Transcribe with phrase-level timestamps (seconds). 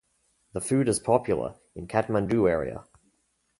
[0.53, 2.85] The food is popular in Kathmandu area.